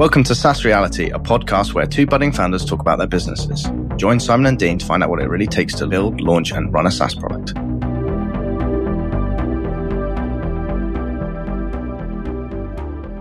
[0.00, 3.70] Welcome to SaaS Reality, a podcast where two budding founders talk about their businesses.
[3.98, 6.72] Join Simon and Dean to find out what it really takes to build, launch, and
[6.72, 7.50] run a SaaS product.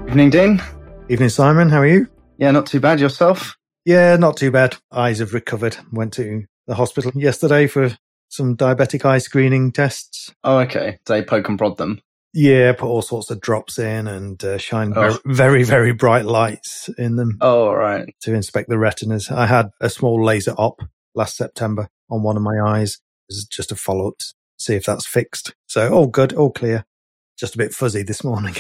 [0.08, 0.62] Evening, Dean.
[1.10, 1.68] Evening, Simon.
[1.68, 2.08] How are you?
[2.38, 3.02] Yeah, not too bad.
[3.02, 3.58] Yourself?
[3.84, 4.78] Yeah, not too bad.
[4.90, 5.76] Eyes have recovered.
[5.92, 7.98] Went to the hospital yesterday for
[8.30, 10.34] some diabetic eye screening tests.
[10.46, 11.00] Oh, okay.
[11.08, 12.00] They poke and prod them.
[12.34, 15.20] Yeah, put all sorts of drops in and uh, shine oh.
[15.26, 17.38] very, very, bright lights in them.
[17.42, 18.14] Oh, right.
[18.22, 19.32] To inspect the retinas.
[19.32, 20.82] I had a small laser op
[21.16, 23.00] last September on one of my eyes.
[23.30, 25.54] Is just a follow up to see if that's fixed.
[25.68, 26.86] So all good, all clear.
[27.38, 28.56] Just a bit fuzzy this morning.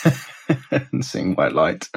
[1.00, 1.88] Seeing white light.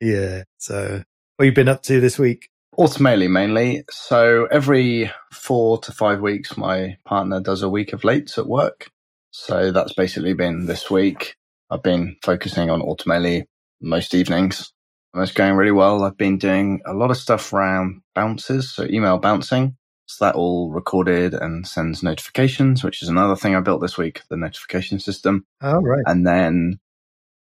[0.00, 0.44] Yeah.
[0.58, 1.02] So
[1.36, 2.48] what have you been up to this week?
[2.78, 3.84] Automatically mainly.
[3.90, 8.90] So every four to five weeks, my partner does a week of lates at work.
[9.36, 11.34] So that's basically been this week.
[11.68, 13.48] I've been focusing on Automatically
[13.80, 14.72] most evenings.
[15.12, 16.04] And it's going really well.
[16.04, 19.76] I've been doing a lot of stuff around bounces, so email bouncing.
[20.06, 24.22] So that all recorded and sends notifications, which is another thing I built this week,
[24.30, 25.44] the notification system.
[25.60, 26.04] Oh, right.
[26.06, 26.78] And then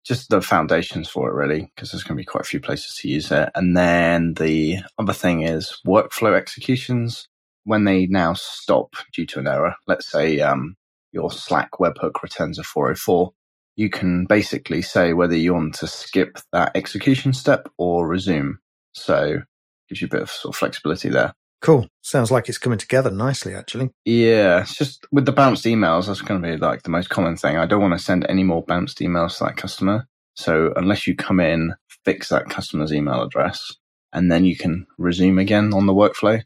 [0.05, 2.95] just the foundations for it really, because there's going to be quite a few places
[2.95, 3.49] to use it.
[3.55, 7.29] And then the other thing is workflow executions.
[7.63, 10.75] When they now stop due to an error, let's say um,
[11.11, 13.31] your Slack webhook returns a 404,
[13.75, 18.57] you can basically say whether you want to skip that execution step or resume.
[18.93, 19.41] So
[19.87, 21.33] gives you a bit of sort of flexibility there.
[21.61, 21.87] Cool.
[22.01, 23.89] Sounds like it's coming together nicely, actually.
[24.05, 27.35] Yeah, it's just with the bounced emails, that's going to be like the most common
[27.35, 27.57] thing.
[27.57, 30.07] I don't want to send any more bounced emails to that customer.
[30.35, 31.73] So unless you come in,
[32.05, 33.73] fix that customer's email address,
[34.13, 36.43] and then you can resume again on the workflow.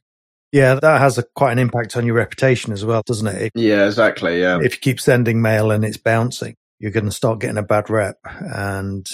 [0.51, 3.51] Yeah, that has a, quite an impact on your reputation as well, doesn't it?
[3.55, 4.41] Yeah, exactly.
[4.41, 4.59] Yeah.
[4.61, 7.89] If you keep sending mail and it's bouncing, you're going to start getting a bad
[7.89, 8.17] rep.
[8.25, 9.07] And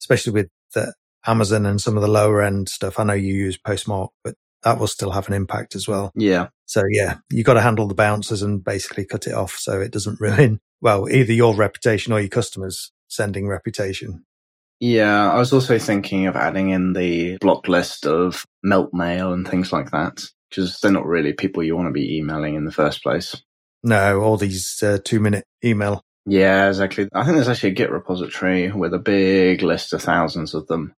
[0.00, 0.94] especially with the
[1.26, 4.78] Amazon and some of the lower end stuff, I know you use Postmark, but that
[4.78, 6.10] will still have an impact as well.
[6.14, 6.48] Yeah.
[6.66, 9.92] So yeah, you've got to handle the bounces and basically cut it off so it
[9.92, 14.24] doesn't ruin, well, either your reputation or your customers sending reputation.
[14.80, 19.46] Yeah, I was also thinking of adding in the block list of melt mail and
[19.46, 22.72] things like that because they're not really people you want to be emailing in the
[22.72, 23.34] first place.
[23.82, 26.02] No, all these uh, two minute email.
[26.26, 27.08] Yeah, exactly.
[27.12, 30.94] I think there's actually a Git repository with a big list of thousands of them,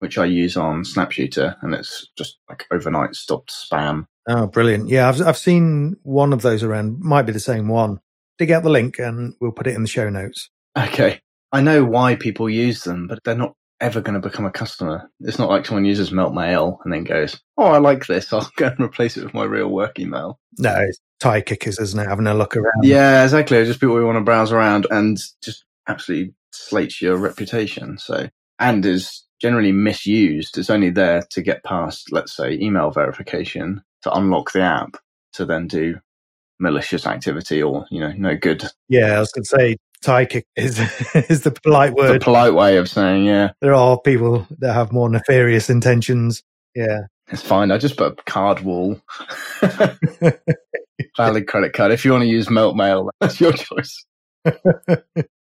[0.00, 4.06] which I use on Snapshooter, and it's just like overnight stopped spam.
[4.28, 4.88] Oh, brilliant!
[4.88, 7.00] Yeah, I've I've seen one of those around.
[7.00, 8.00] Might be the same one.
[8.38, 10.50] Dig out the link, and we'll put it in the show notes.
[10.76, 11.20] Okay.
[11.54, 15.08] I know why people use them, but they're not ever going to become a customer.
[15.20, 18.32] It's not like someone uses Melt Mail and then goes, "Oh, I like this.
[18.32, 22.00] I'll go and replace it with my real work email." No, it's tie kickers, isn't
[22.00, 22.08] it?
[22.08, 22.82] Having a look around.
[22.82, 23.64] Yeah, exactly.
[23.64, 27.98] Just people who want to browse around and just absolutely slates your reputation.
[27.98, 28.28] So,
[28.58, 30.58] and is generally misused.
[30.58, 34.96] It's only there to get past, let's say, email verification to unlock the app
[35.34, 36.00] to then do
[36.60, 38.64] malicious activity or you know no good.
[38.88, 40.78] Yeah, I was going to say psychic is
[41.14, 42.20] is the polite word.
[42.20, 43.52] The polite way of saying, yeah.
[43.60, 46.42] There are people that have more nefarious intentions.
[46.74, 47.00] Yeah.
[47.28, 47.70] It's fine.
[47.70, 49.00] I just put a card wall.
[51.16, 51.92] Valid credit card.
[51.92, 54.04] If you want to use Melt Mail, that's your choice.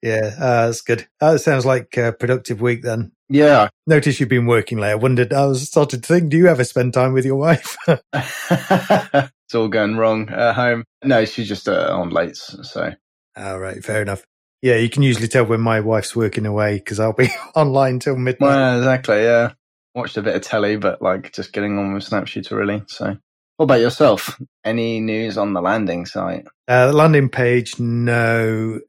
[0.03, 1.09] yeah, uh, that's good.
[1.21, 3.11] That sounds like a productive week then.
[3.29, 3.71] Yeah.
[3.87, 4.93] Notice you've been working late.
[4.93, 7.77] I wondered, I was starting to think, do you ever spend time with your wife?
[8.13, 10.85] it's all going wrong at home.
[11.03, 12.37] No, she's just uh, on late.
[12.37, 12.93] So.
[13.37, 14.25] All right, fair enough.
[14.65, 18.17] Yeah, you can usually tell when my wife's working away because I'll be online till
[18.17, 18.47] midnight.
[18.49, 19.23] Well, exactly.
[19.23, 19.53] Yeah,
[19.95, 22.83] watched a bit of telly, but like just getting on with Snapshooter really.
[22.87, 23.19] So,
[23.59, 24.41] what about yourself?
[24.65, 26.47] Any news on the landing site?
[26.67, 28.81] Uh, the landing page, no.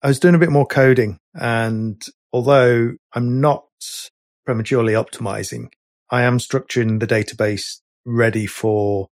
[0.00, 2.00] I was doing a bit more coding, and
[2.32, 3.64] although I'm not
[4.44, 5.70] prematurely optimizing,
[6.08, 9.08] I am structuring the database ready for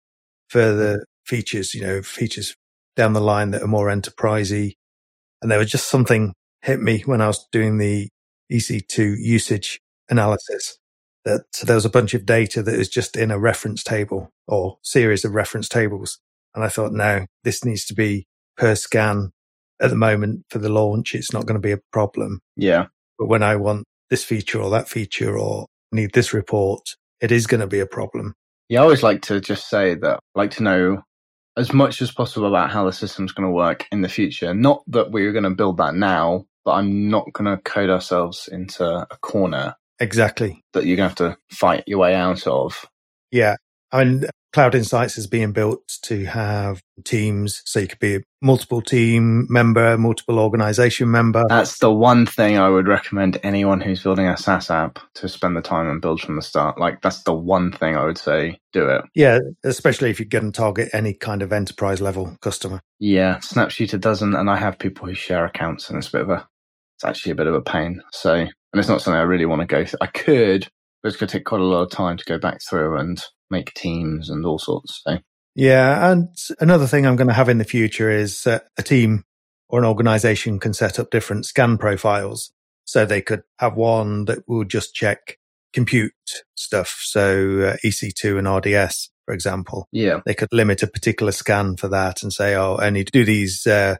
[0.49, 1.73] further features.
[1.73, 2.53] You know, features
[2.97, 4.73] down the line that are more enterprisey
[5.41, 8.09] and there was just something hit me when I was doing the
[8.51, 9.79] EC2 usage
[10.09, 10.77] analysis
[11.25, 14.77] that there was a bunch of data that is just in a reference table or
[14.81, 16.19] series of reference tables.
[16.55, 18.25] And I thought, no, this needs to be
[18.57, 19.31] per scan
[19.79, 21.15] at the moment for the launch.
[21.15, 22.41] It's not going to be a problem.
[22.55, 22.87] Yeah.
[23.17, 26.81] But when I want this feature or that feature or need this report,
[27.21, 28.33] it is going to be a problem.
[28.67, 31.03] Yeah, I always like to just say that I like to know
[31.57, 34.53] as much as possible about how the system's going to work in the future.
[34.53, 38.47] Not that we're going to build that now, but I'm not going to code ourselves
[38.51, 39.75] into a corner.
[39.99, 40.63] Exactly.
[40.73, 42.85] That you're going to have to fight your way out of.
[43.31, 43.55] Yeah.
[43.91, 47.61] I mean, Cloud Insights is being built to have teams.
[47.65, 51.45] So you could be a multiple team member, multiple organization member.
[51.47, 55.55] That's the one thing I would recommend anyone who's building a SaaS app to spend
[55.55, 56.77] the time and build from the start.
[56.77, 59.05] Like that's the one thing I would say do it.
[59.15, 62.81] Yeah, especially if you're going to target any kind of enterprise level customer.
[62.99, 66.29] Yeah, Snapshooter doesn't, and I have people who share accounts, and it's a bit of
[66.29, 66.47] a,
[66.97, 68.01] it's actually a bit of a pain.
[68.11, 69.99] So, and it's not something I really want to go through.
[70.01, 70.67] I could,
[71.01, 73.23] but it's going to take quite a lot of time to go back through and
[73.51, 75.01] make teams and all sorts.
[75.03, 75.17] So.
[75.55, 76.11] Yeah.
[76.11, 79.25] And another thing I'm going to have in the future is uh, a team
[79.69, 82.51] or an organization can set up different scan profiles.
[82.85, 85.37] So they could have one that will just check
[85.73, 86.13] compute
[86.55, 86.99] stuff.
[87.03, 89.87] So uh, EC2 and RDS, for example.
[89.91, 90.21] Yeah.
[90.25, 93.25] They could limit a particular scan for that and say, oh, I need to do
[93.25, 93.95] these uh,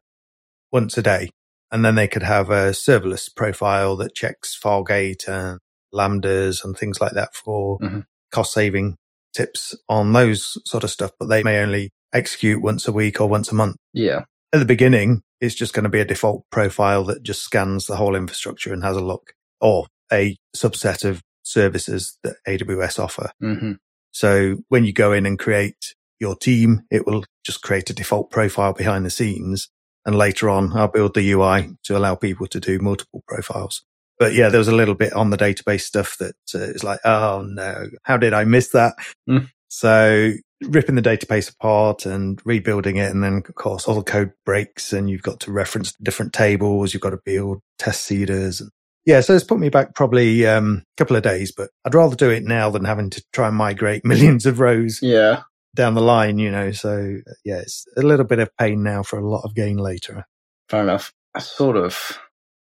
[0.72, 1.30] once a day.
[1.72, 5.60] And then they could have a serverless profile that checks Fargate and
[5.94, 8.02] lambdas and things like that for mm-hmm.
[8.32, 8.98] cost saving
[9.34, 13.28] tips on those sort of stuff, but they may only execute once a week or
[13.28, 13.78] once a month.
[13.94, 14.26] Yeah.
[14.54, 17.96] At the beginning, it's just going to be a default profile that just scans the
[17.96, 23.32] whole infrastructure and has a look or a subset of services that AWS offer.
[23.42, 23.74] Mm-hmm.
[24.12, 28.30] So when you go in and create your team, it will just create a default
[28.30, 29.70] profile behind the scenes.
[30.06, 33.84] And later on, I'll build the UI to allow people to do multiple profiles
[34.22, 37.00] but yeah, there was a little bit on the database stuff that uh, it's like,
[37.04, 38.94] oh no, how did I miss that?
[39.28, 39.50] Mm.
[39.68, 43.10] So ripping the database apart and rebuilding it.
[43.10, 46.94] And then of course all the code breaks and you've got to reference different tables.
[46.94, 48.62] You've got to build test seeders.
[48.62, 48.70] And
[49.08, 49.22] yeah.
[49.22, 52.30] So it's put me back probably um, a couple of days, but I'd rather do
[52.30, 55.00] it now than having to try and migrate millions of rows.
[55.02, 55.42] Yeah.
[55.74, 59.18] Down the line, you know, so yeah, it's a little bit of pain now for
[59.18, 60.28] a lot of gain later.
[60.70, 61.12] Fair enough.
[61.34, 62.20] I sort of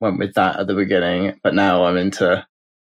[0.02, 2.46] went with that at the beginning, but now I'm into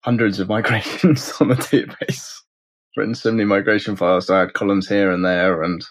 [0.04, 2.32] hundreds of migrations on the database.
[2.96, 5.84] Written so many migration files, I had columns here and there and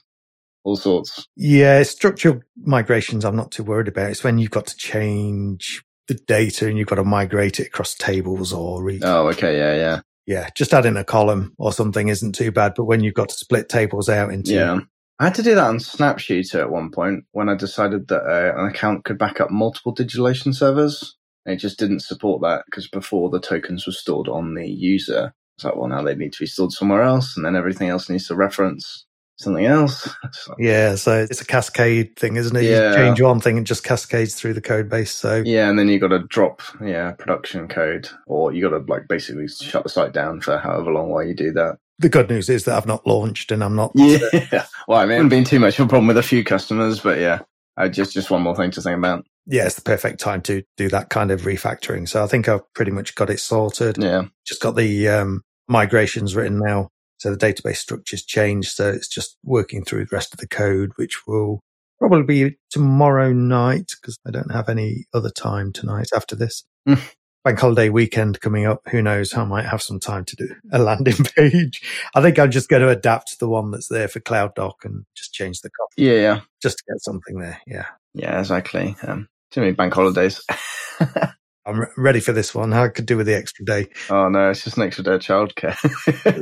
[0.64, 1.26] all sorts.
[1.36, 4.10] Yeah, structural migrations I'm not too worried about.
[4.10, 7.94] It's when you've got to change the data and you've got to migrate it across
[7.94, 9.02] tables or read.
[9.04, 10.00] Oh, okay, yeah, yeah.
[10.24, 13.34] Yeah, just adding a column or something isn't too bad, but when you've got to
[13.34, 14.78] split tables out into yeah.
[15.22, 18.60] I had to do that on Snapshooter at one point when I decided that uh,
[18.60, 21.16] an account could back up multiple DigitalOcean servers.
[21.46, 25.32] It just didn't support that because before the tokens were stored on the user.
[25.56, 28.10] It's like, well, now they need to be stored somewhere else, and then everything else
[28.10, 30.12] needs to reference something else.
[30.58, 32.64] yeah, so it's a cascade thing, isn't it?
[32.64, 32.90] Yeah.
[32.90, 35.12] You change one thing and just cascades through the code base.
[35.12, 38.84] So yeah, and then you got to drop yeah production code, or you got to
[38.92, 42.28] like basically shut the site down for however long while you do that the good
[42.28, 43.92] news is that I've not launched and I'm not.
[43.94, 44.18] Yeah.
[44.88, 47.00] well, I mean, it hasn't been too much of a problem with a few customers,
[47.00, 47.40] but yeah,
[47.76, 49.24] I just just one more thing to think about.
[49.46, 52.08] Yeah, it's the perfect time to do that kind of refactoring.
[52.08, 53.96] So I think I've pretty much got it sorted.
[53.98, 56.88] Yeah, just got the um, migrations written now.
[57.18, 58.72] So the database structure's changed.
[58.72, 61.60] So it's just working through the rest of the code, which will
[61.98, 66.64] probably be tomorrow night because I don't have any other time tonight after this.
[67.44, 68.82] bank holiday weekend coming up.
[68.90, 69.34] Who knows?
[69.34, 71.82] I might have some time to do a landing page.
[72.14, 74.84] I think I'm just going to adapt to the one that's there for Cloud Doc
[74.84, 76.02] and just change the copy.
[76.02, 76.40] Yeah, yeah.
[76.60, 77.60] Just to get something there.
[77.66, 77.86] Yeah.
[78.14, 78.96] Yeah, exactly.
[79.06, 80.42] Um, too many bank holidays.
[81.66, 82.72] I'm ready for this one.
[82.72, 83.88] I could do with the extra day.
[84.10, 85.76] Oh no, it's just an extra day of childcare.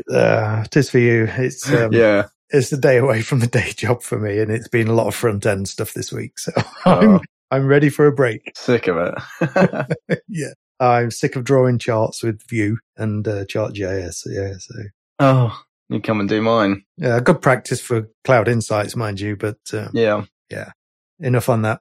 [0.10, 1.24] uh, it is for you.
[1.30, 2.28] It's um, yeah.
[2.48, 5.06] It's a day away from the day job for me, and it's been a lot
[5.06, 6.38] of front end stuff this week.
[6.38, 6.52] So
[6.86, 7.20] I'm oh.
[7.50, 8.50] I'm ready for a break.
[8.56, 10.24] Sick of it.
[10.28, 10.52] yeah.
[10.80, 14.22] I'm sick of drawing charts with Vue and uh, Chart.js.
[14.26, 14.74] Yeah, so.
[15.18, 16.84] Oh, you come and do mine.
[16.96, 20.70] Yeah, good practice for Cloud Insights, mind you, but uh, yeah, yeah,
[21.18, 21.80] enough on that.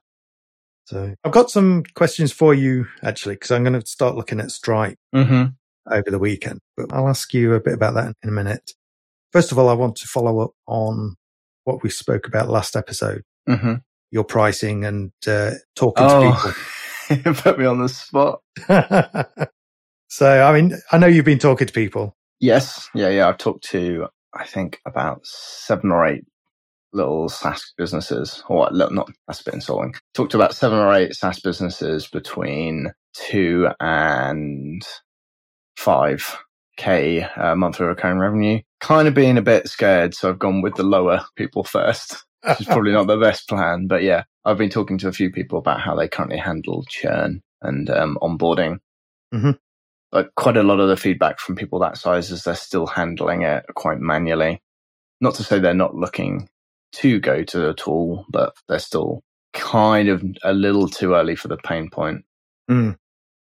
[0.84, 4.50] So I've got some questions for you actually, because I'm going to start looking at
[4.50, 5.44] Stripe mm-hmm.
[5.90, 6.60] over the weekend.
[6.76, 8.72] But I'll ask you a bit about that in a minute.
[9.32, 11.14] First of all, I want to follow up on
[11.64, 13.22] what we spoke about last episode.
[13.48, 13.74] Mm-hmm.
[14.10, 16.20] Your pricing and uh, talking oh.
[16.20, 16.62] to people.
[17.34, 18.40] put me on the spot.
[20.08, 22.16] so, I mean, I know you've been talking to people.
[22.40, 22.88] Yes.
[22.94, 23.08] Yeah.
[23.08, 23.28] Yeah.
[23.28, 26.24] I've talked to, I think, about seven or eight
[26.92, 29.94] little SaaS businesses, or not, that's a bit insulting.
[30.14, 34.82] Talked to about seven or eight SaaS businesses between two and
[35.76, 36.38] five
[36.76, 38.60] K uh, monthly recurring revenue.
[38.80, 40.14] Kind of being a bit scared.
[40.14, 43.86] So I've gone with the lower people first, which is probably not the best plan,
[43.86, 47.42] but yeah, I've been talking to a few people about how they currently handle churn
[47.62, 48.78] and um, onboarding.
[49.34, 49.52] Mm-hmm.
[50.10, 53.42] But quite a lot of the feedback from people that size is they're still handling
[53.42, 54.60] it quite manually.
[55.20, 56.48] Not to say they're not looking
[56.92, 61.48] to go to the tool, but they're still kind of a little too early for
[61.48, 62.24] the pain point.
[62.68, 62.96] Mm.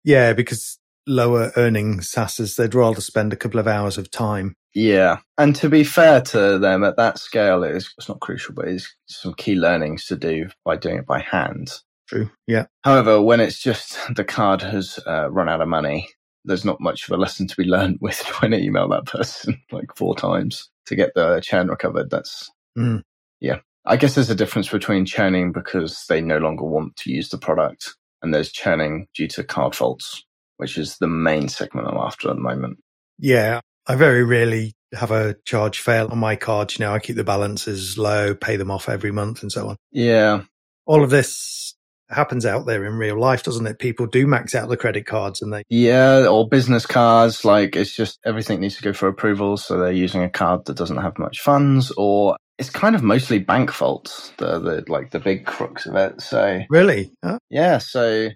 [0.04, 0.77] Yeah, because
[1.08, 5.20] lower earning SaaSs, they'd rather spend a couple of hours of time Yeah.
[5.38, 8.67] And to be fair to them at that scale, it is, it's not crucial, but
[8.67, 11.72] it's some key learnings to do by doing it by hand.
[12.08, 12.29] True.
[12.46, 12.65] Yeah.
[12.84, 16.10] However, when it's just the card has uh, run out of money,
[16.44, 19.60] there's not much of a lesson to be learned with trying to email that person
[19.72, 22.10] like four times to get the churn recovered.
[22.12, 23.03] That's, Mm.
[23.39, 23.60] yeah.
[23.86, 27.38] I guess there's a difference between churning because they no longer want to use the
[27.38, 30.25] product and there's churning due to card faults,
[30.58, 32.79] which is the main segment I'm after at the moment.
[33.17, 33.62] Yeah.
[33.88, 36.77] I very rarely have a charge fail on my cards.
[36.77, 39.77] You know, I keep the balances low, pay them off every month and so on.
[39.92, 40.44] Yeah.
[40.86, 41.75] All of this
[42.10, 43.80] happens out there in real life, doesn't it?
[43.80, 46.27] People do max out the credit cards and they, Yeah.
[46.27, 47.44] Or business cards.
[47.44, 49.58] Like it's just everything needs to go for approval.
[49.58, 53.39] So they're using a card that doesn't have much funds or it's kind of mostly
[53.39, 54.32] bank faults.
[54.38, 56.22] The, the, like the big crux of it.
[56.22, 57.12] So really?
[57.24, 57.39] Huh?
[57.50, 58.30] Yeah, so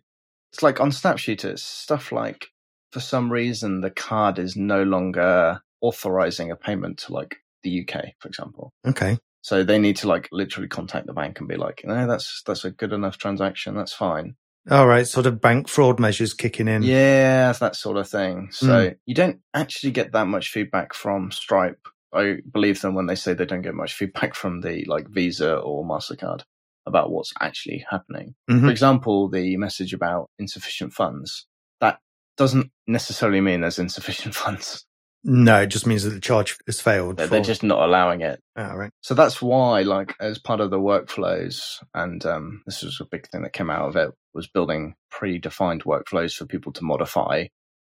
[0.51, 2.47] it's like on Snapshoot, it's stuff like
[2.91, 8.13] for some reason the card is no longer authorizing a payment to like the UK,
[8.19, 8.73] for example.
[8.85, 9.17] Okay.
[9.41, 12.65] So they need to like literally contact the bank and be like, no, that's that's
[12.65, 14.35] a good enough transaction, that's fine.
[14.69, 15.07] All right.
[15.07, 16.83] Sort of bank fraud measures kicking in.
[16.83, 18.49] Yeah, that sort of thing.
[18.51, 21.79] So you don't actually get that much feedback from Stripe.
[22.13, 25.55] I believe them when they say they don't get much feedback from the like Visa
[25.55, 26.41] or MasterCard
[26.85, 28.35] about what's actually happening.
[28.49, 28.61] Mhm.
[28.61, 31.47] For example, the message about insufficient funds,
[32.39, 34.85] doesn't necessarily mean there's insufficient funds.
[35.25, 37.17] No, it just means that the charge has failed.
[37.17, 38.39] They're, for- they're just not allowing it.
[38.57, 38.91] All right.
[39.01, 43.27] So that's why, like, as part of the workflows, and um, this was a big
[43.27, 47.47] thing that came out of it, was building predefined workflows for people to modify.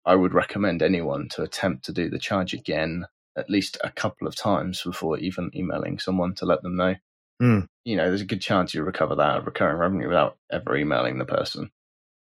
[0.05, 3.05] I would recommend anyone to attempt to do the charge again
[3.37, 6.95] at least a couple of times before even emailing someone to let them know.
[7.39, 7.59] Hmm.
[7.85, 11.25] You know, there's a good chance you recover that recurring revenue without ever emailing the
[11.25, 11.71] person.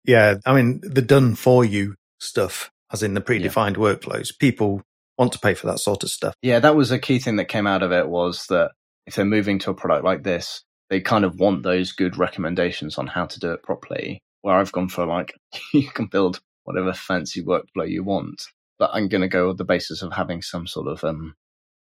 [0.05, 0.37] Yeah.
[0.45, 4.83] I mean, the done for you stuff, as in the predefined workflows, people
[5.19, 6.35] want to pay for that sort of stuff.
[6.43, 8.73] Yeah, that was a key thing that came out of it was that
[9.07, 12.99] if they're moving to a product like this, they kind of want those good recommendations
[12.99, 14.21] on how to do it properly.
[14.43, 15.35] Where I've gone for like,
[15.75, 18.43] you can build whatever fancy workflow you want,
[18.79, 21.35] but I'm going to go with the basis of having some sort of um,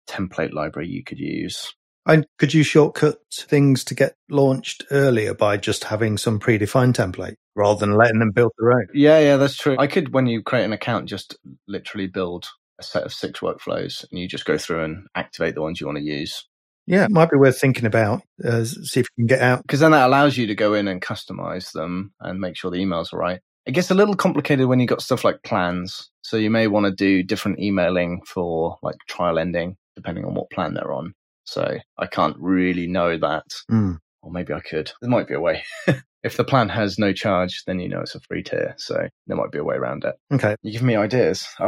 [0.07, 1.73] template library you could use.
[2.05, 7.35] And could you shortcut things to get launched earlier by just having some predefined template
[7.55, 8.87] rather than letting them build their own?
[8.93, 9.75] Yeah, yeah, that's true.
[9.79, 12.47] I could, when you create an account, just literally build
[12.79, 15.85] a set of six workflows and you just go through and activate the ones you
[15.87, 16.47] want to use.
[16.87, 18.23] Yeah, it might be worth thinking about.
[18.43, 19.61] Uh, see if you can get out.
[19.61, 22.77] because then that allows you to go in and customize them and make sure the
[22.77, 23.39] emails are right.
[23.67, 26.09] It gets a little complicated when you've got stuff like plans.
[26.23, 30.49] So you may want to do different emailing for like trial ending, depending on what
[30.49, 31.13] plan they're on.
[31.43, 33.93] So I can't really know that, Hmm.
[34.23, 34.91] or maybe I could.
[35.01, 35.63] There might be a way.
[36.23, 38.75] if the plan has no charge, then you know it's a free tier.
[38.77, 40.15] So there might be a way around it.
[40.33, 40.55] Okay.
[40.61, 41.47] You give me ideas.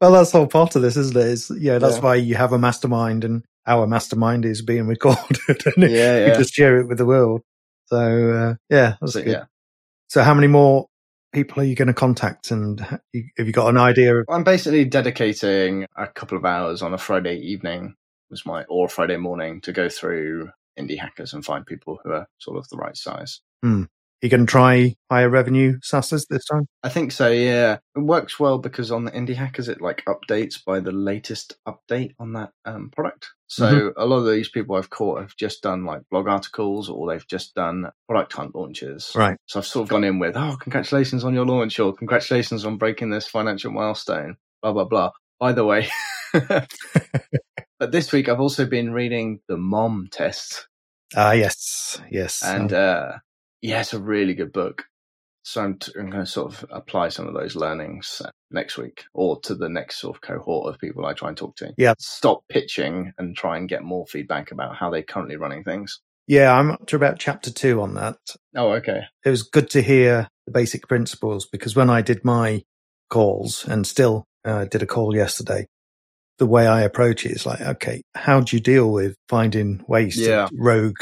[0.00, 1.26] Well, that's all part of this, isn't it?
[1.26, 2.02] It's, yeah, that's Yeah.
[2.02, 5.38] why you have a mastermind, and our mastermind is being recorded,
[5.76, 7.42] and yeah, you just share it with the world.
[7.86, 9.32] So uh, yeah, that's So, good.
[9.32, 9.44] yeah.
[10.08, 10.86] So how many more
[11.32, 14.26] people are you going to contact, and have you got an idea of?
[14.28, 17.94] I'm basically dedicating a couple of hours on a Friday evening
[18.30, 22.26] was my or Friday morning to go through indie hackers and find people who are
[22.38, 23.40] sort of the right size.
[24.20, 26.66] You going to try higher revenue SaaSes this time?
[26.82, 27.78] I think so, yeah.
[27.94, 32.14] It works well because on the indie hackers it like updates by the latest update
[32.18, 33.28] on that um, product.
[33.46, 37.08] So a lot of these people I've caught have just done like blog articles or
[37.08, 39.12] they've just done product hunt launches.
[39.14, 39.36] Right.
[39.46, 42.76] So I've sort of gone in with, oh, congratulations on your launch or congratulations on
[42.76, 45.10] breaking this financial milestone, blah, blah, blah.
[45.38, 45.88] By the way,
[47.78, 50.67] but this week I've also been reading the mom test
[51.16, 52.42] Ah, yes, yes.
[52.44, 53.12] and, uh,
[53.62, 54.84] yeah, it's a really good book.
[55.42, 58.76] So I'm, t- I'm going to sort of apply some of those learnings uh, next
[58.76, 61.72] week or to the next sort of cohort of people I try and talk to.
[61.78, 61.94] Yeah.
[61.98, 66.00] Stop pitching and try and get more feedback about how they're currently running things.
[66.26, 68.18] yeah, I'm up to about chapter two on that.
[68.54, 69.00] Oh, okay.
[69.24, 72.62] it was good to hear the basic principles because when I did my
[73.08, 75.66] calls and still uh, did a call yesterday,
[76.38, 80.18] the way I approach it is like, okay, how do you deal with finding waste,
[80.18, 80.48] Yeah.
[80.52, 80.98] rogue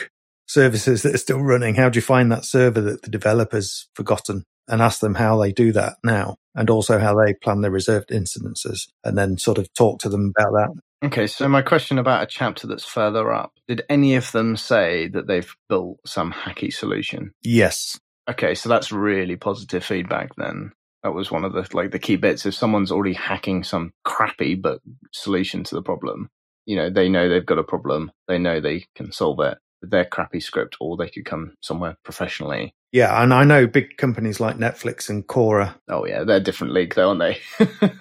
[0.48, 1.74] services that are still running?
[1.74, 5.52] How do you find that server that the developer's forgotten and ask them how they
[5.52, 9.72] do that now and also how they plan their reserved instances and then sort of
[9.74, 10.68] talk to them about that.
[11.06, 11.26] Okay.
[11.26, 15.26] So my question about a chapter that's further up, did any of them say that
[15.26, 17.32] they've built some hacky solution?
[17.42, 17.98] Yes.
[18.28, 18.54] Okay.
[18.54, 20.72] So that's really positive feedback then.
[21.06, 22.46] That was one of the like the key bits.
[22.46, 24.80] If someone's already hacking some crappy but
[25.12, 26.30] solution to the problem,
[26.64, 28.10] you know, they know they've got a problem.
[28.26, 29.56] They know they can solve it.
[29.80, 32.74] With their crappy script, or they could come somewhere professionally.
[32.90, 35.76] Yeah, and I know big companies like Netflix and Quora.
[35.88, 37.38] Oh yeah, they're a different league though, aren't they?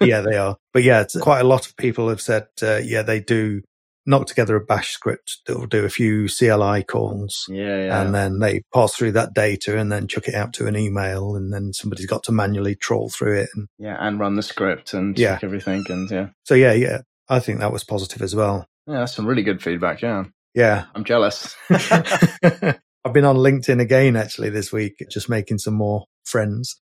[0.04, 0.56] yeah, they are.
[0.72, 3.62] But yeah, quite a lot of people have said, uh, yeah, they do
[4.06, 7.44] knock together a bash script that will do a few CLI calls.
[7.48, 8.00] Yeah, yeah.
[8.02, 11.34] And then they pass through that data and then chuck it out to an email
[11.36, 13.48] and then somebody's got to manually trawl through it.
[13.54, 15.34] And, yeah, and run the script and Yeah.
[15.34, 16.28] check everything and yeah.
[16.44, 16.98] so yeah, yeah,
[17.28, 18.66] I think that was positive as well.
[18.86, 20.24] Yeah, that's some really good feedback, yeah.
[20.54, 20.84] Yeah.
[20.94, 21.54] I'm jealous.
[21.70, 26.80] I've been on LinkedIn again actually this week, just making some more friends.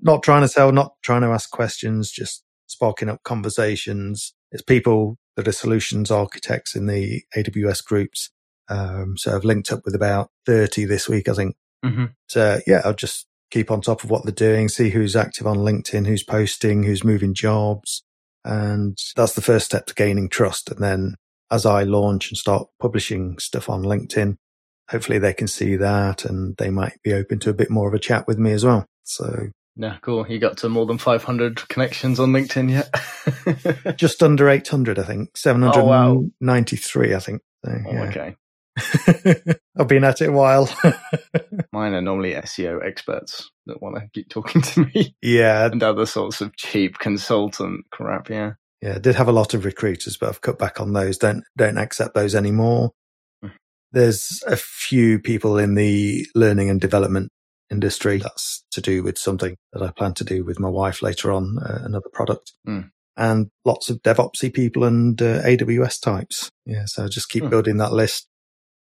[0.00, 4.34] Not trying to sell, not trying to ask questions, just sparking up conversations.
[4.52, 8.30] It's people that are solutions architects in the AWS groups.
[8.68, 11.56] Um, so I've linked up with about 30 this week, I think.
[11.84, 15.46] hmm So yeah, I'll just keep on top of what they're doing, see who's active
[15.46, 18.04] on LinkedIn, who's posting, who's moving jobs.
[18.44, 20.70] And that's the first step to gaining trust.
[20.70, 21.16] And then
[21.50, 24.36] as I launch and start publishing stuff on LinkedIn,
[24.90, 27.94] hopefully they can see that and they might be open to a bit more of
[27.94, 28.86] a chat with me as well.
[29.04, 30.26] So Yeah, cool.
[30.28, 33.96] You got to more than 500 connections on LinkedIn yet?
[33.98, 37.40] just under 800, I think, 793, I think.
[37.64, 38.02] So, Oh, yeah.
[38.04, 38.36] okay.
[39.78, 40.68] I've been at it a while.
[41.72, 46.06] Mine are normally SEO experts that want to keep talking to me yeah, and other
[46.06, 48.30] sorts of cheap consultant crap.
[48.30, 48.52] Yeah.
[48.80, 51.16] Yeah, I did have a lot of recruiters, but I've cut back on those.
[51.18, 52.90] Don't don't accept those anymore.
[53.42, 53.50] Hmm.
[53.92, 57.30] There's a few people in the learning and development
[57.72, 58.18] industry.
[58.18, 61.58] That's to do with something that I plan to do with my wife later on,
[61.58, 62.52] uh, another product.
[62.64, 62.80] Hmm.
[63.16, 66.48] And lots of DevOpsy people and uh, AWS types.
[66.64, 67.50] Yeah, so just keep Hmm.
[67.50, 68.28] building that list,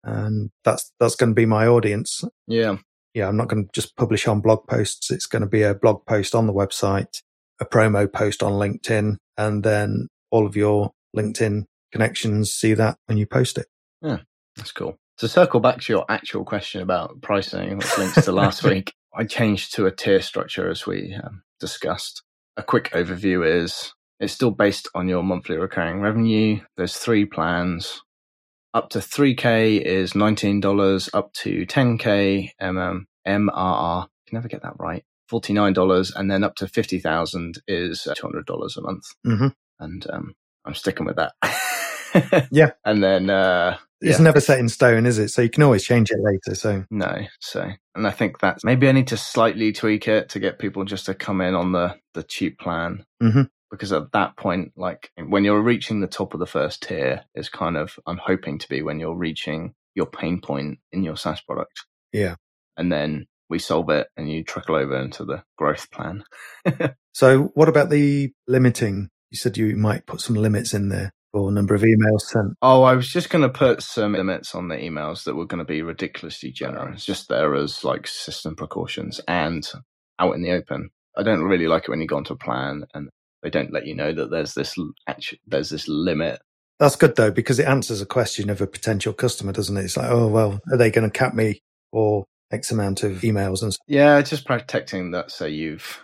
[0.03, 2.23] and that's that's going to be my audience.
[2.47, 2.77] Yeah.
[3.13, 5.11] Yeah, I'm not going to just publish on blog posts.
[5.11, 7.21] It's going to be a blog post on the website,
[7.61, 13.19] a promo post on LinkedIn, and then all of your LinkedIn connections see that when
[13.19, 13.67] you post it.
[14.01, 14.21] Yeah,
[14.55, 14.97] that's cool.
[15.19, 19.25] To circle back to your actual question about pricing, which links to last week, I
[19.25, 22.23] changed to a tier structure as we um, discussed.
[22.57, 26.61] A quick overview is it's still based on your monthly recurring revenue.
[26.77, 28.01] There's three plans.
[28.73, 35.05] Up to 3K is $19, up to 10K, MM, MRR, can never get that right,
[35.31, 39.03] $49, and then up to 50,000 is uh, $200 a month.
[39.27, 39.53] Mhm.
[39.79, 40.33] And um,
[40.65, 41.33] I'm sticking with that.
[42.51, 42.73] Yeah.
[42.85, 44.23] And then, uh, It's yeah.
[44.23, 45.29] never set in stone, is it?
[45.29, 46.55] So you can always change it later.
[46.55, 50.39] So No, so and I think that maybe I need to slightly tweak it to
[50.39, 53.49] get people just to come in on the the cheap plan Mhm.
[53.71, 57.49] because at that point, like when you're reaching the top of the first tier, is
[57.49, 61.41] kind of I'm hoping to be when you're reaching your pain point in your SaaS
[61.41, 62.35] product, yeah.
[62.77, 66.23] and then we solve it, and you trickle over into the growth plan.
[67.15, 69.09] So what about the limiting?
[69.29, 72.53] You said you might put some limits in there for number of emails sent.
[72.61, 75.59] Oh, I was just going to put some limits on the emails that were going
[75.59, 79.67] to be ridiculously generous, just there as like system precautions and
[80.19, 80.91] out in the open.
[81.17, 83.09] I don't really like it when you go onto a plan and
[83.41, 86.39] they don't let you know that there's this l- actu there's this limit.
[86.79, 89.85] That's good though, because it answers a question of a potential customer, doesn't it?
[89.85, 93.63] It's like, oh, well, are they going to cap me for X amount of emails
[93.63, 93.85] and stuff?
[93.87, 95.31] Yeah, just protecting that.
[95.31, 95.99] So you've,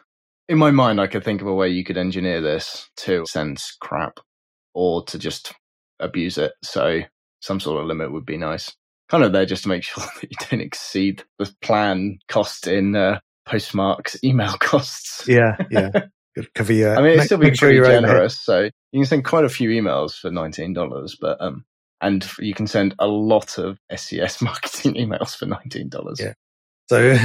[0.48, 3.62] in my mind, I could think of a way you could engineer this to send
[3.80, 4.20] crap
[4.74, 5.54] or to just
[6.00, 6.54] abuse it.
[6.64, 7.02] So
[7.42, 8.74] some sort of limit would be nice.
[9.10, 12.96] Kind of there just to make sure that you don't exceed the plan cost in
[12.96, 15.28] uh, Postmark's email costs.
[15.28, 15.90] Yeah, yeah.
[16.36, 18.40] Good cover your, I mean, it'd still be make sure pretty generous.
[18.40, 21.66] So you can send quite a few emails for nineteen dollars, but um,
[22.02, 26.20] and you can send a lot of SES marketing emails for nineteen dollars.
[26.20, 26.34] Yeah.
[26.88, 27.18] So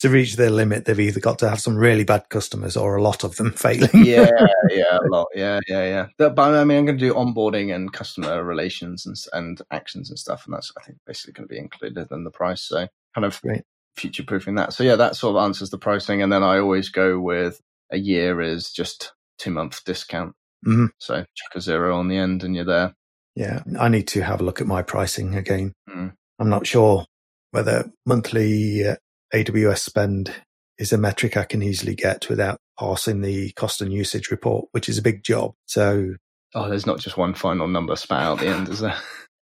[0.00, 3.02] to reach their limit, they've either got to have some really bad customers or a
[3.02, 3.88] lot of them failing.
[4.04, 4.28] yeah,
[4.70, 5.28] yeah, a lot.
[5.34, 6.06] Yeah, yeah, yeah.
[6.18, 10.10] But, but I mean, I'm going to do onboarding and customer relations and and actions
[10.10, 12.62] and stuff, and that's I think basically going to be included in the price.
[12.62, 13.62] So kind of Great.
[13.96, 14.72] future proofing that.
[14.72, 17.98] So yeah, that sort of answers the pricing, and then I always go with a
[17.98, 20.34] year is just two month discount.
[20.66, 20.88] Mhm.
[20.98, 22.94] So chuck a zero on the end, and you're there.
[23.36, 25.72] Yeah, I need to have a look at my pricing again.
[25.90, 26.12] Mm.
[26.38, 27.04] I'm not sure
[27.50, 28.96] whether monthly uh,
[29.34, 30.32] AWS spend
[30.78, 34.88] is a metric I can easily get without parsing the cost and usage report, which
[34.88, 35.54] is a big job.
[35.66, 36.14] So
[36.54, 38.96] Oh, there's not just one final number spat out at the end, is there?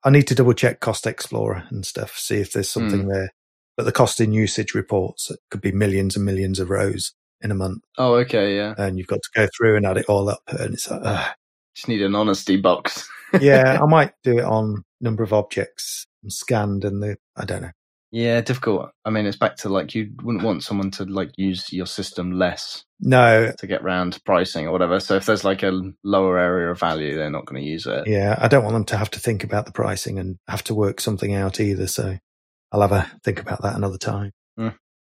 [0.04, 3.08] I need to double check Cost Explorer and stuff, see if there's something Hmm.
[3.08, 3.30] there.
[3.76, 7.54] But the cost and usage reports could be millions and millions of rows in a
[7.54, 8.74] month, Oh, okay, yeah.
[8.78, 11.34] and you've got to go through and add it all up, and it's like, ugh.
[11.74, 13.08] Just need an honesty box.
[13.40, 17.70] yeah, I might do it on number of objects scanned and the I don't know.
[18.12, 18.90] Yeah, difficult.
[19.06, 22.32] I mean, it's back to like you wouldn't want someone to like use your system
[22.32, 25.00] less No, to get round pricing or whatever.
[25.00, 28.06] So if there's like a lower area of value, they're not going to use it.
[28.06, 30.74] yeah, I don't want them to have to think about the pricing and have to
[30.74, 31.86] work something out either.
[31.86, 32.18] So
[32.70, 34.32] I'll have a think about that another time.
[34.56, 34.68] Hmm.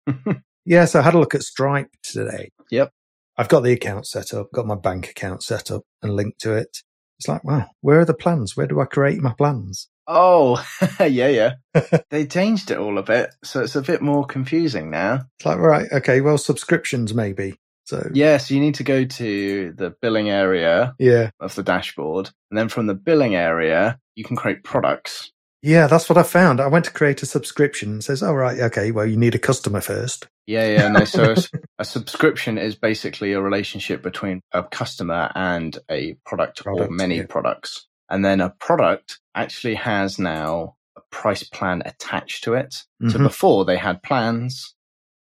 [0.66, 2.52] Yeah, so I had a look at Stripe today.
[2.70, 2.92] Yep.
[3.38, 6.54] I've got the account set up, got my bank account set up and linked to
[6.54, 6.78] it.
[7.18, 8.56] It's like, wow, where are the plans?
[8.56, 9.88] Where do I create my plans?
[10.10, 10.65] Oh,
[11.00, 11.54] yeah, yeah.
[12.10, 15.22] they changed it all a bit, so it's a bit more confusing now.
[15.38, 17.56] It's like, right, okay, well, subscriptions maybe.
[17.86, 22.30] So Yeah, so you need to go to the billing area yeah, of the dashboard,
[22.52, 25.32] and then from the billing area, you can create products.
[25.62, 26.60] yeah, that's what I found.
[26.60, 27.98] I went to create a subscription.
[27.98, 30.28] It says, oh, right, okay, well, you need a customer first.
[30.45, 31.04] Yeah, yeah, no.
[31.06, 31.38] So a
[31.80, 37.26] a subscription is basically a relationship between a customer and a product, or many yeah.
[37.28, 37.88] products.
[38.10, 42.74] And then a product actually has now a price plan attached to it.
[43.08, 43.24] So Mhm.
[43.24, 44.76] before they had plans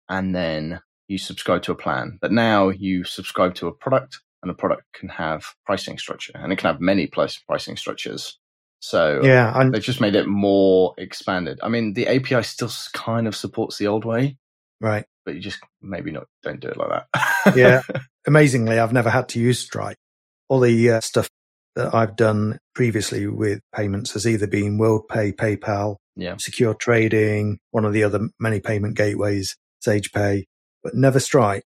[0.09, 4.51] and then you subscribe to a plan, but now you subscribe to a product and
[4.51, 8.39] a product can have pricing structure and it can have many price pricing structures.
[8.81, 11.59] So Yeah, and they've just made it more expanded.
[11.63, 14.37] I mean, the API still kind of supports the old way,
[14.81, 15.05] right.
[15.25, 17.57] but you just maybe not don't do it like that.
[17.57, 17.83] Yeah.
[18.27, 19.97] Amazingly, I've never had to use Stripe.
[20.49, 21.29] All the uh, stuff
[21.77, 26.37] that I've done previously with payments has either been WorldPay, PayPal, yeah.
[26.39, 30.45] Secure Trading, one of the other many payment gateways, SagePay,
[30.83, 31.63] but never Stripe.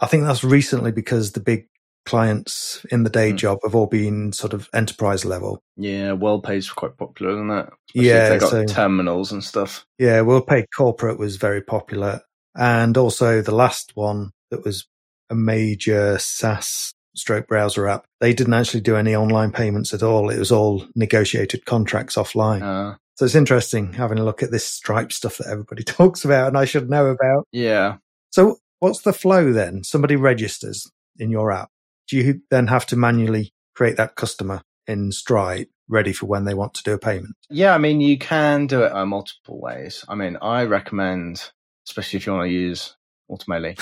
[0.00, 1.66] I think that's recently because the big
[2.06, 3.36] clients in the day Mm.
[3.36, 5.62] job have all been sort of enterprise level.
[5.76, 7.68] Yeah, WorldPay's quite popular, isn't it?
[7.90, 9.84] Especially Yeah, if they've got so- terminals and stuff.
[9.98, 12.22] Yeah, WorldPay Corporate was very popular.
[12.56, 14.86] And also the last one that was
[15.28, 20.30] a major SaaS stroke browser app, they didn't actually do any online payments at all.
[20.30, 22.62] It was all negotiated contracts offline.
[22.62, 26.48] Uh, so it's interesting having a look at this Stripe stuff that everybody talks about
[26.48, 27.46] and I should know about.
[27.52, 27.96] yeah.
[28.30, 29.82] So what's the flow then?
[29.84, 31.70] Somebody registers in your app.
[32.08, 36.54] Do you then have to manually create that customer in Stripe ready for when they
[36.54, 37.34] want to do a payment?
[37.50, 40.04] Yeah, I mean, you can do it uh, multiple ways.
[40.08, 41.50] I mean, I recommend,
[41.86, 42.96] especially if you want to use
[43.30, 43.78] Automeli,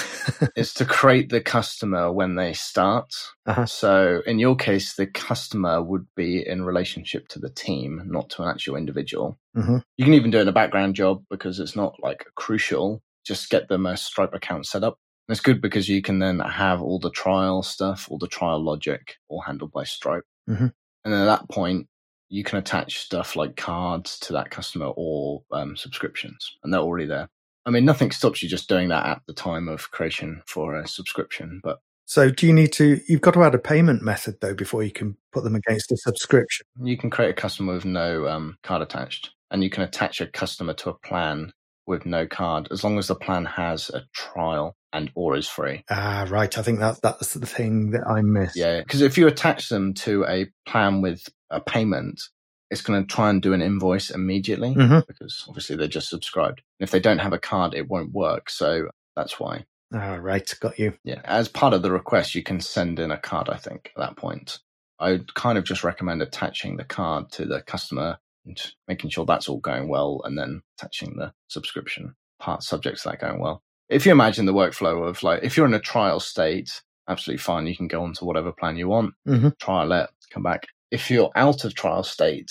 [0.56, 3.12] is to create the customer when they start.
[3.46, 3.66] Uh-huh.
[3.66, 8.42] So in your case, the customer would be in relationship to the team, not to
[8.42, 9.38] an actual individual.
[9.56, 9.82] Mhm.
[9.96, 13.02] You can even do it in a background job because it's not like crucial.
[13.24, 14.98] Just get them a Stripe account set up.
[15.28, 18.62] And it's good because you can then have all the trial stuff, all the trial
[18.62, 20.24] logic, all handled by Stripe.
[20.48, 20.72] Mhm.
[21.04, 21.87] And then at that point,
[22.30, 27.06] you can attach stuff like cards to that customer or um, subscriptions, and they're already
[27.06, 27.28] there.
[27.68, 30.88] I mean, nothing stops you just doing that at the time of creation for a
[30.88, 34.54] subscription, but So do you need to, you've got to add a payment method though
[34.54, 36.64] before you can put them against a subscription.
[36.83, 40.26] you can create a customer with no um, card attached, and you can attach a
[40.26, 41.52] customer to a plan
[41.87, 45.85] with no card as long as the plan has a trial and or is free.
[45.90, 46.57] Ah, right.
[46.57, 48.57] I think that, that's the thing that I missed.
[48.57, 52.22] Yeah, because if you attach them to a plan with a payment,
[52.70, 55.07] it's going to try and do an invoice immediately Mhm.
[55.07, 56.62] because obviously they're just subscribed.
[56.81, 58.50] If they don't have a card, it won't work.
[58.50, 59.64] So that's why.
[59.94, 60.52] Ah, right.
[60.61, 60.98] Got you.
[61.04, 63.48] Yeah, as part of the request, you can send in a card.
[63.48, 64.59] I think at that point,
[64.98, 69.24] I would kind of just recommend attaching the card to the customer and making sure
[69.24, 73.62] that's all going well, and then attaching the subscription part subject to that going well.
[73.88, 77.66] If you imagine the workflow of like, if you're in a trial state, absolutely fine.
[77.66, 79.59] You can go on to whatever plan you want, Mhm.
[79.59, 80.66] trial it, come back.
[80.90, 82.51] If you're out of trial state,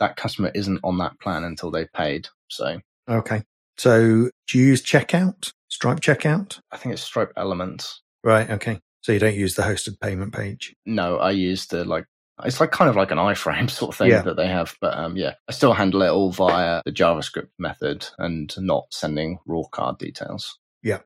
[0.00, 2.28] that customer isn't on that plan until they've paid.
[2.48, 3.42] So Okay.
[3.76, 5.52] So do you use checkout?
[5.68, 6.60] Stripe checkout?
[6.72, 8.02] I think it's Stripe Elements.
[8.24, 8.48] Right.
[8.50, 8.80] Okay.
[9.02, 10.74] So you don't use the hosted payment page.
[10.84, 12.04] No, I use the like
[12.44, 14.22] it's like kind of like an iframe sort of thing Yeah.
[14.22, 18.06] that they have, but um, yeah, I still handle it all via the JavaScript method
[18.18, 20.58] and not sending raw card details.
[20.82, 20.98] Yeah.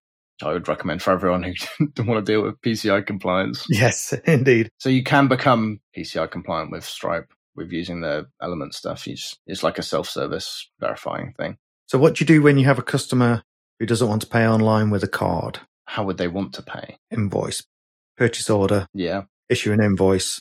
[0.43, 1.53] I would recommend for everyone who
[1.95, 3.67] don't want to deal with PCI compliance.
[3.69, 4.71] Yes, indeed.
[4.79, 9.05] So you can become PCI compliant with Stripe with using the element stuff.
[9.05, 11.57] Just, it's like a self-service verifying thing.
[11.87, 13.43] So what do you do when you have a customer
[13.79, 15.61] who doesn't want to pay online with a card?
[15.87, 16.97] How would they want to pay?
[17.11, 17.63] Invoice,
[18.17, 19.25] purchase order, Yeah.
[19.51, 20.41] issue an invoice,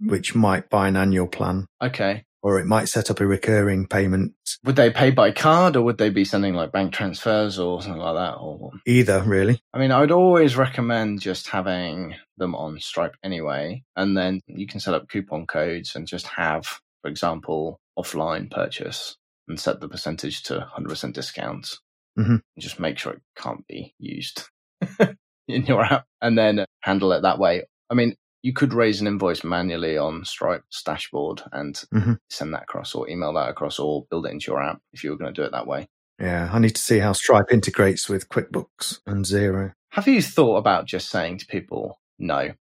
[0.00, 2.24] which might buy an annual plan, Okay.
[2.42, 4.32] Or it might set up a recurring payment.
[4.64, 8.00] Would they pay by card or would they be sending like bank transfers or something
[8.00, 8.34] like that?
[8.38, 9.60] Or Either, really.
[9.74, 14.66] I mean, I would always recommend just having them on Stripe anyway, and then you
[14.66, 16.64] can set up coupon codes and just have,
[17.02, 19.16] for example, offline purchase
[19.48, 21.76] and set the percentage to 100% discount.
[22.18, 22.26] Mhm.
[22.28, 24.44] And Just make sure it can't be used
[25.48, 27.64] in your app and then handle it that way.
[27.90, 32.18] I mean, you could raise an invoice manually on Stripe's dashboard and Mhm.
[32.30, 35.10] send that across or email that across or build it into your app if you
[35.10, 35.88] were going to do it that way.
[36.18, 39.72] Yeah, I need to see how Stripe integrates with QuickBooks and Xero.
[39.92, 42.52] Have you thought about just saying to people, no,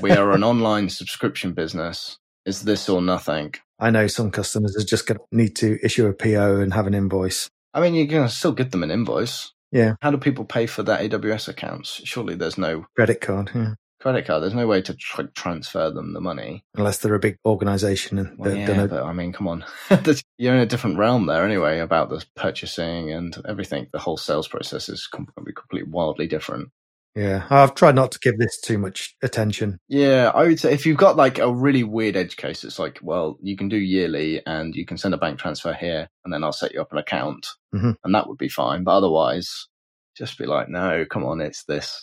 [0.00, 2.18] we are an online subscription business.
[2.46, 3.54] Is this or nothing?
[3.78, 6.86] I know some customers are just going to need to issue a PO and have
[6.86, 7.48] an invoice.
[7.74, 9.52] I mean, you're going to still give them an invoice.
[9.70, 9.94] Yeah.
[10.02, 12.00] How do people pay for their AWS accounts?
[12.04, 13.74] Surely there's no Credit card, yeah.
[14.02, 14.42] Credit card.
[14.42, 16.64] There's no way to tr- transfer them the money.
[16.74, 19.64] Unless they're a big organization and Well, yeah, but I mean, come on.
[20.38, 23.86] You're in a different realm there anyway about the purchasing and everything.
[23.92, 26.70] The whole sales process is completely, completely wildly different.
[27.14, 27.46] Yeah.
[27.50, 29.78] I've tried not to give this too much attention.
[29.86, 32.98] Yeah, I would say if you've got like a really weird edge case, it's like,
[33.02, 36.42] well, you can do yearly and you can send a bank transfer here and then
[36.42, 37.96] I'll set you up an account Mhm.
[38.02, 38.82] and that would be fine.
[38.84, 39.68] But otherwise,
[40.16, 42.02] just be like, no, come on, it's this.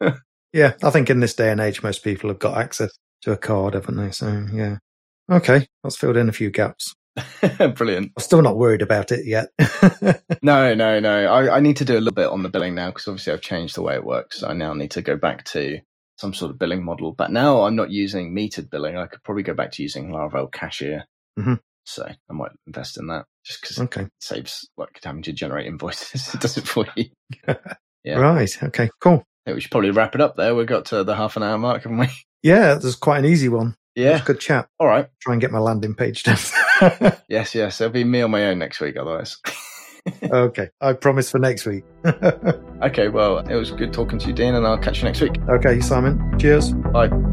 [0.56, 2.90] Yeah, I think in this day and age most people have got access
[3.20, 4.10] to a card, haven't they?
[4.10, 4.78] So yeah.
[5.30, 6.94] Okay, that's filled in a few gaps.
[7.74, 8.12] Brilliant.
[8.16, 9.50] I'm still not worried about it yet.
[10.42, 11.26] No, no, no.
[11.26, 13.40] I, I need to do a little bit on the billing now because obviously I've
[13.40, 14.44] changed the way it works.
[14.44, 15.80] I now need to go back to
[16.18, 17.12] some sort of billing model.
[17.12, 18.96] But now I'm not using metered billing.
[18.96, 21.04] I could probably go back to using Laravel Cashier.
[21.38, 21.58] Mhm.
[21.84, 24.02] So I might invest in that just because okay.
[24.02, 26.32] it saves like having to generate invoices.
[26.34, 27.06] it does it for you.
[28.04, 28.18] Yeah.
[28.18, 28.62] Right.
[28.62, 29.24] Okay, cool.
[29.46, 30.54] We should probably wrap it up there.
[30.54, 32.08] We've got to the half an hour mark, haven't we?
[32.42, 33.76] Yeah, this is quite an easy one.
[33.96, 34.22] Yeah.
[34.24, 34.68] Good chat.
[34.78, 35.08] All right.
[35.20, 36.38] Try and get my landing page done.
[37.28, 37.80] Yes, yes.
[37.80, 39.38] It'll be me on my own next week otherwise.
[40.22, 40.68] okay.
[40.80, 41.84] I promise for next week.
[42.04, 45.36] okay, well, it was good talking to you, Dean, and I'll catch you next week.
[45.48, 46.38] okay, Simon.
[46.38, 46.72] Cheers.
[46.72, 47.25] Bye.